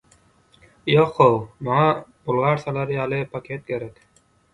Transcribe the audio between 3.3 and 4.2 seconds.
paket gerek.